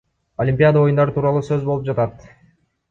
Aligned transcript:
Олимпиада 0.45 0.81
оюндары 0.87 1.15
тууралуу 1.19 1.47
сөз 1.51 1.63
болуп 1.71 1.89
жатат. 1.93 2.29